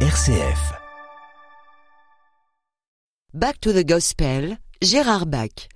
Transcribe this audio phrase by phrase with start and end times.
[0.00, 0.74] RCF.
[3.32, 5.68] Back to the Gospel, Gérard Bach.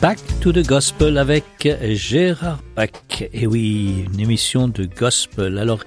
[0.00, 1.44] Back to the Gospel avec
[1.90, 2.88] Gérard Bach.
[3.34, 5.58] Et oui, une émission de gospel.
[5.58, 5.84] Alors,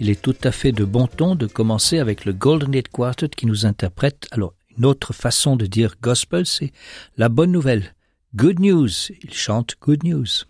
[0.00, 3.30] il est tout à fait de bon ton de commencer avec le Golden Gate Quartet
[3.30, 4.26] qui nous interprète.
[4.32, 6.72] Alors, une autre façon de dire gospel, c'est
[7.16, 7.94] la bonne nouvelle.
[8.36, 8.90] Good news.
[9.22, 10.46] Il chante good news.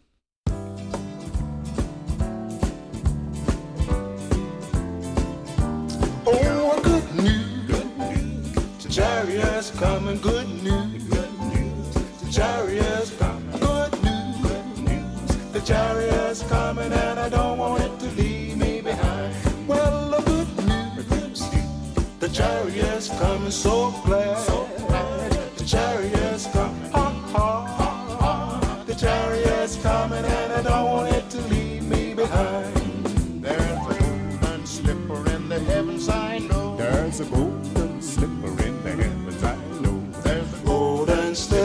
[6.26, 7.66] Oh, good news.
[8.82, 11.04] The chariots coming, good news.
[12.22, 15.52] The chariots coming, good news.
[15.52, 19.34] The chariots coming, and I don't want it to leave me behind.
[19.68, 21.42] Well, the good news.
[22.20, 23.50] The chariots coming.
[23.50, 23.92] So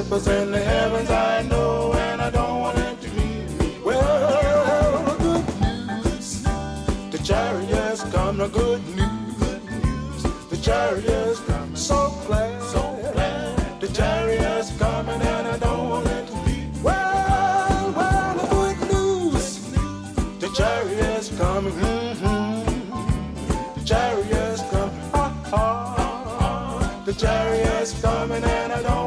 [0.09, 3.45] golden in the heavens, I know, and I don't want it to me.
[3.83, 6.43] Well, good news,
[7.11, 10.23] the chariots come, the good news.
[10.49, 12.81] The chariots come, so glad, so
[13.13, 13.81] glad.
[13.81, 16.83] The chariots coming, and I don't want it to leave.
[16.83, 19.59] Well, well, the good news,
[20.39, 21.73] the chariots coming.
[21.73, 22.65] mhm.
[23.75, 25.95] The chariots come, ha ha
[26.39, 27.03] ha.
[27.05, 28.98] The chariots coming, and I don't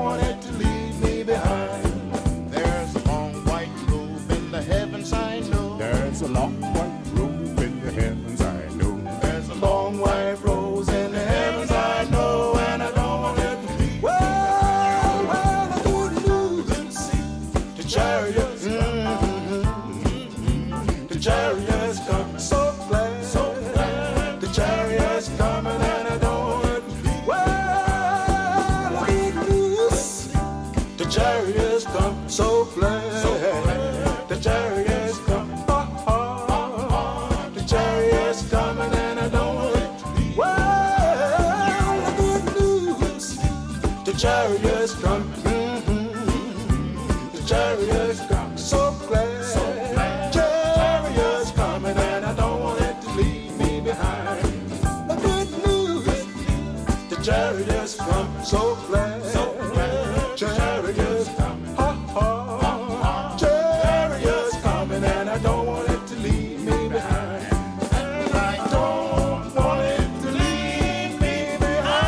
[57.22, 59.24] the chariots come, so glad.
[59.24, 60.36] So glad.
[60.36, 63.36] Chariots come, ha ha.
[63.38, 67.44] Chariots coming, and I don't want it to leave me behind.
[67.92, 72.02] And I don't want it to leave me behind.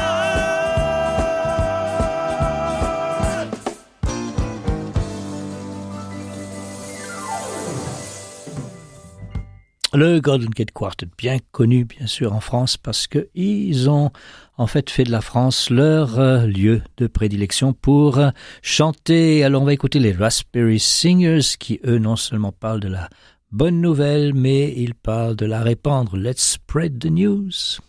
[9.93, 14.11] Le Golden Gate Quartet, bien connu bien sûr en France parce que ils ont
[14.57, 18.31] en fait fait de la France leur euh, lieu de prédilection pour euh,
[18.63, 19.45] chanter.
[19.45, 23.09] Alors on va écouter les Raspberry Singers qui eux non seulement parlent de la
[23.53, 26.17] bonne nouvelle mais ils parlent de la répandre.
[26.17, 27.81] Let's spread the news.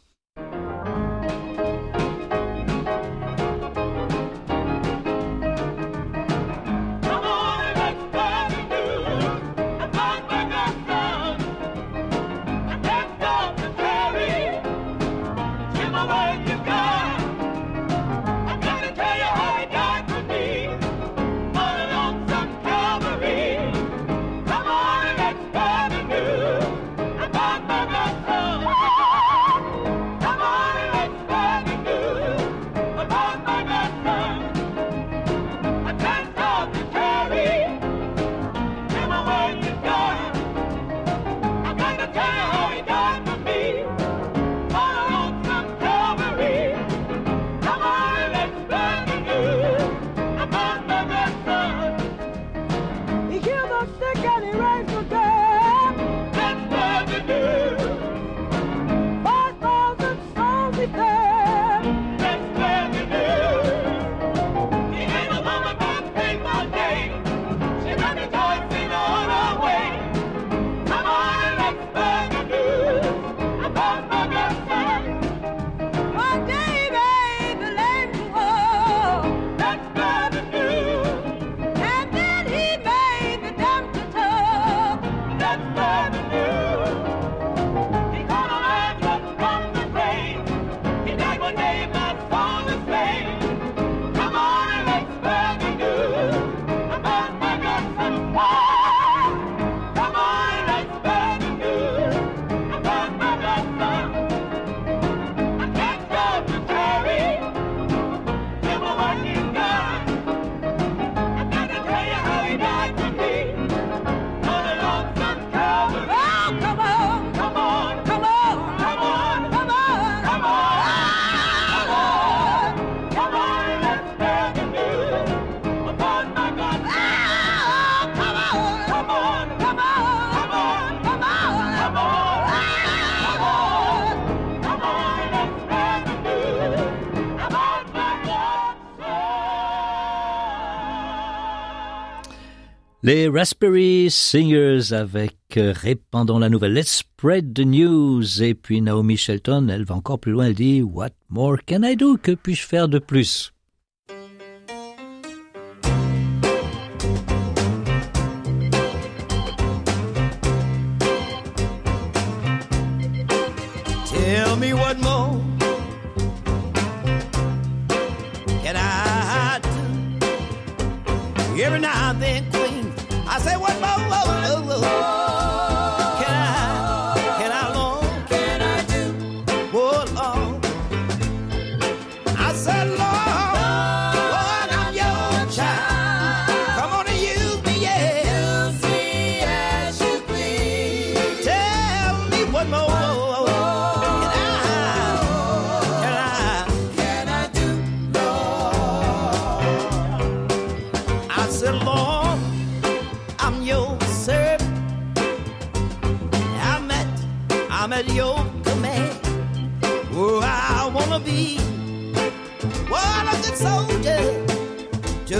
[143.06, 148.42] Les Raspberry Singers avec euh, Répandons la nouvelle, Let's Spread the News.
[148.42, 151.96] Et puis Naomi Shelton, elle va encore plus loin, elle dit What more can I
[151.96, 152.18] do?
[152.18, 153.54] Que puis-je faire de plus?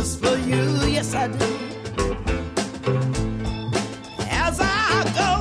[0.06, 0.62] Just for you,
[0.96, 1.48] yes I do.
[4.46, 5.32] As I go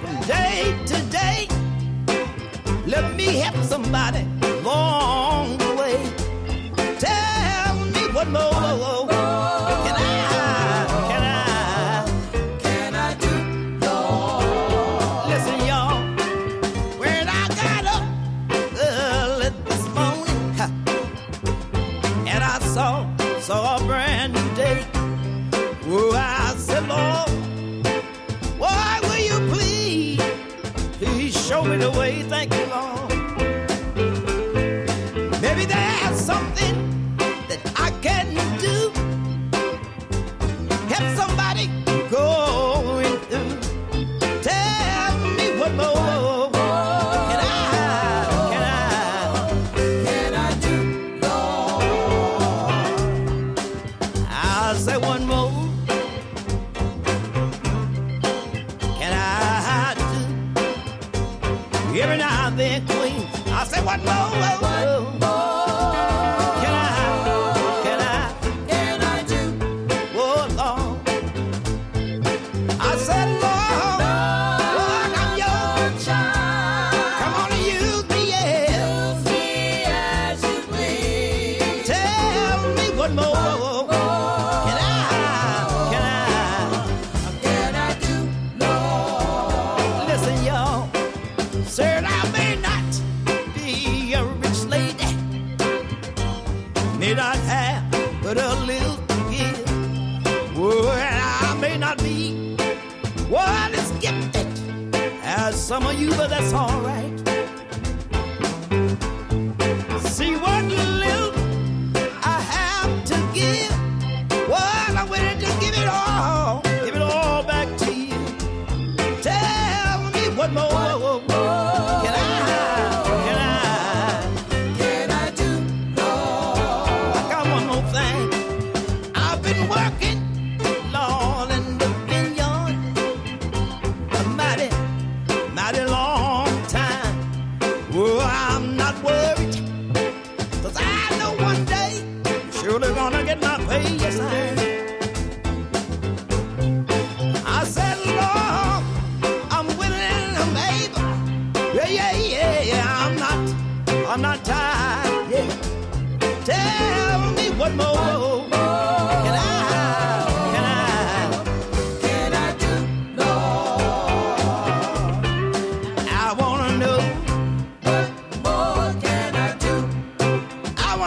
[0.00, 1.48] from day to day,
[2.86, 5.98] let me help somebody along the way.
[7.00, 9.23] Tell me what more
[61.96, 64.24] Every now and then, Queen, I say one more.
[65.20, 65.43] Can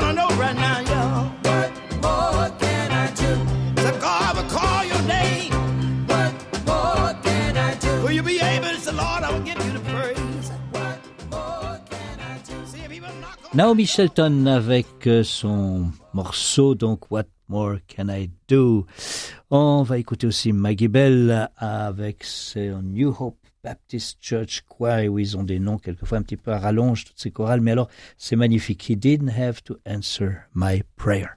[0.01, 1.23] wanna know right now, y'all.
[1.47, 1.69] What
[2.05, 3.31] more can I do?
[3.81, 5.51] So God will call your name.
[6.11, 6.33] What
[6.69, 7.91] more can I do?
[8.03, 10.47] Will you be able to say, Lord, I will give you the praise.
[10.71, 10.99] What
[11.31, 12.55] more can I do?
[12.65, 17.77] See if he will knock on Naomi Shelton avec euh, son morceau, donc What More
[17.87, 18.85] Can I Do?
[19.49, 23.37] On va écouter aussi Maggie Bell avec son New Hope
[23.67, 27.19] Baptist Church Choir, où ils ont des noms quelquefois un petit peu à rallonge, toutes
[27.19, 28.89] ces chorales, mais alors c'est magnifique.
[28.89, 31.31] He didn't have to answer my prayer.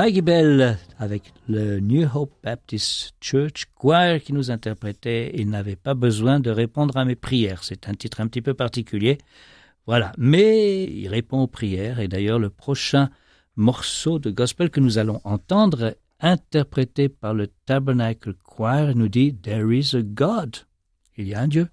[0.00, 5.92] Maggie Bell avec le New Hope Baptist Church Choir qui nous interprétait Il n'avait pas
[5.92, 7.62] besoin de répondre à mes prières.
[7.62, 9.18] C'est un titre un petit peu particulier.
[9.86, 10.12] Voilà.
[10.16, 13.10] Mais il répond aux prières et d'ailleurs le prochain
[13.56, 19.70] morceau de gospel que nous allons entendre, interprété par le Tabernacle Choir, nous dit There
[19.70, 20.56] is a God.
[21.18, 21.68] Il y a un Dieu.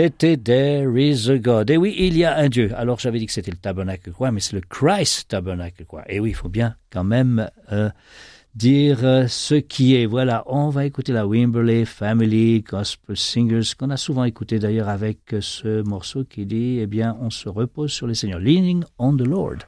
[0.00, 1.70] C'était There is a God.
[1.70, 2.70] Et oui, il y a un Dieu.
[2.76, 6.04] Alors j'avais dit que c'était le tabernacle quoi, mais c'est le Christ tabernacle quoi.
[6.08, 7.90] Et oui, il faut bien quand même euh,
[8.54, 10.06] dire euh, ce qui est.
[10.06, 15.34] Voilà, on va écouter la Wimberley Family Gospel Singers qu'on a souvent écouté d'ailleurs avec
[15.34, 19.16] euh, ce morceau qui dit, eh bien, on se repose sur le Seigneur, leaning on
[19.16, 19.66] the Lord.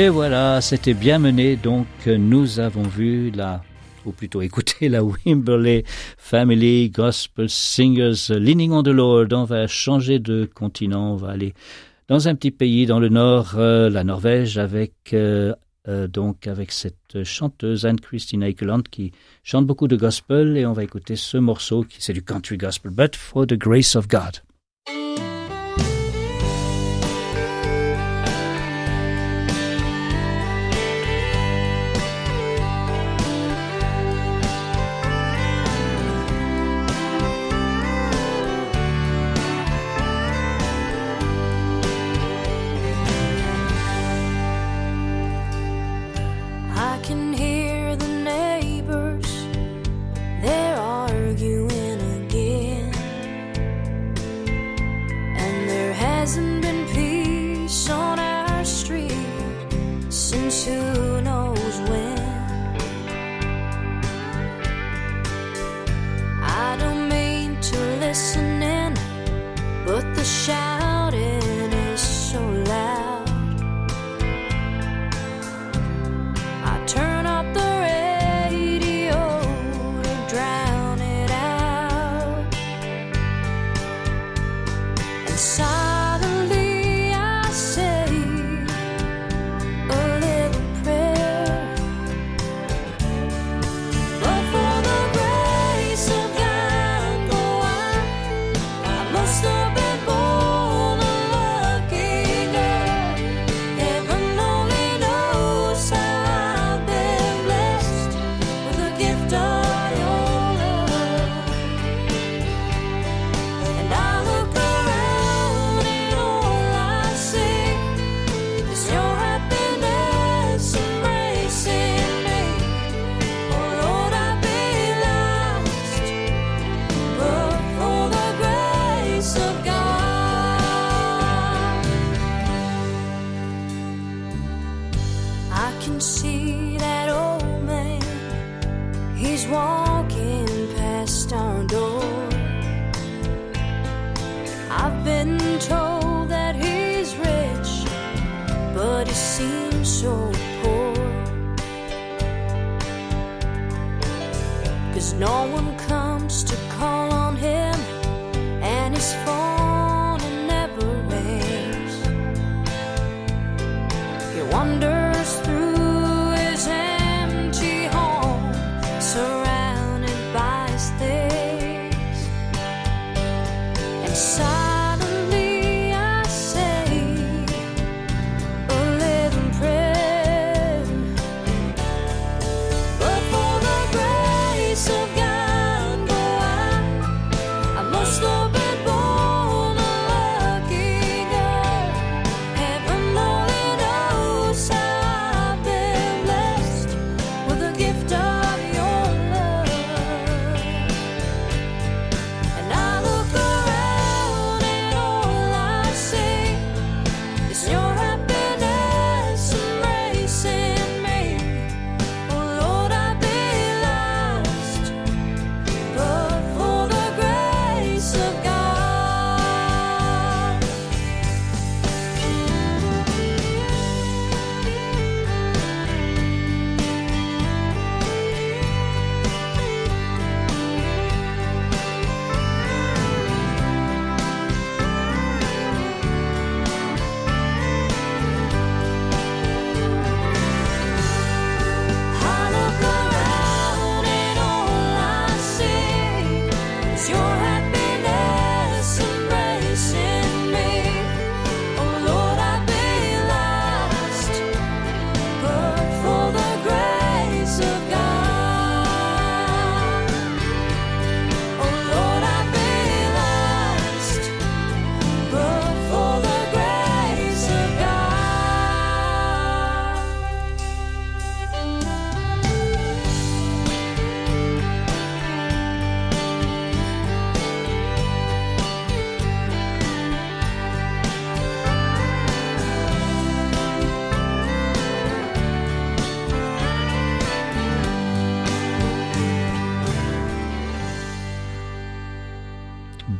[0.00, 1.56] Et voilà, c'était bien mené.
[1.56, 3.62] Donc, nous avons vu la,
[4.06, 5.84] ou plutôt écouté la Wimberley
[6.16, 9.26] Family Gospel Singers Leaning on the Lord.
[9.32, 11.12] On va changer de continent.
[11.12, 11.52] On va aller
[12.08, 15.54] dans un petit pays dans le nord, euh, la Norvège, avec euh,
[15.86, 19.12] euh, donc avec cette chanteuse Anne-Christine Eikeland qui
[19.44, 22.90] chante beaucoup de gospel et on va écouter ce morceau qui c'est du country gospel,
[22.90, 24.40] but for the grace of God.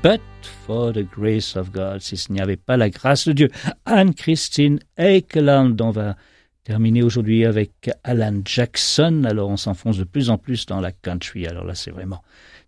[0.03, 0.20] But
[0.66, 3.50] for the grace of God, si ce n'y avait pas la grâce de Dieu.
[3.85, 6.16] Anne-Christine Eikeland, on va
[6.64, 9.24] terminer aujourd'hui avec Alan Jackson.
[9.24, 11.46] Alors on s'enfonce de plus en plus dans la country.
[11.46, 12.22] Alors là, c'est vraiment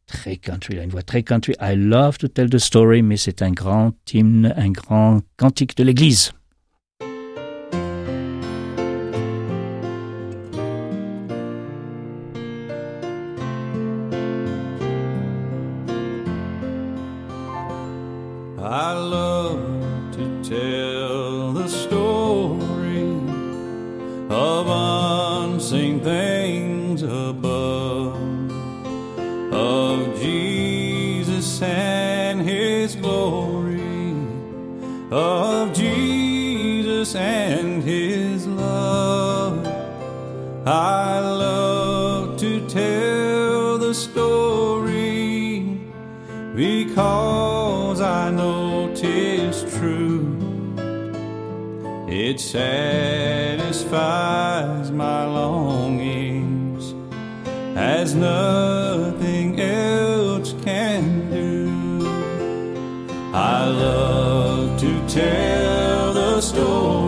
[0.07, 0.75] très country.
[0.75, 1.55] Il a une voix très country.
[1.61, 5.85] I love to tell the story, mais c'est un grand hymne, un grand cantique de
[5.85, 6.33] l'Église.
[40.65, 45.81] I love to tell the story
[46.55, 50.39] because I know 'tis true.
[52.09, 53.73] It satisfies
[54.93, 56.95] my longings
[57.75, 62.07] as nothing else can do.
[63.35, 67.02] I love to tell the story.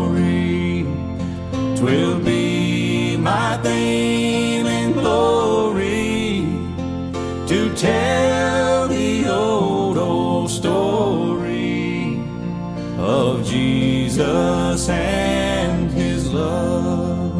[14.15, 17.33] Jesus and his love.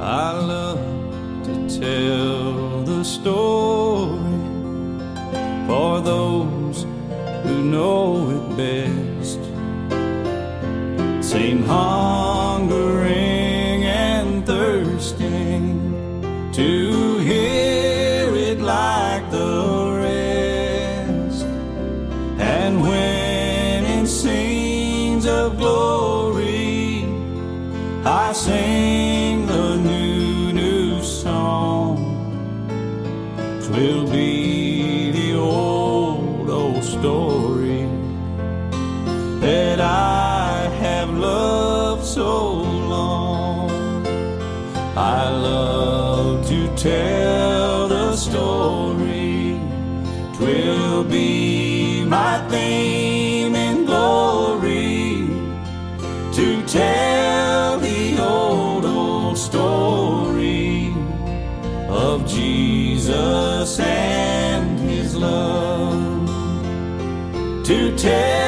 [0.00, 0.78] I love
[1.46, 4.38] to tell the story
[5.66, 6.86] for those
[7.42, 9.40] who know it best.
[11.28, 12.15] Same hungering
[62.16, 66.26] of Jesus and his love.
[67.64, 68.45] To tell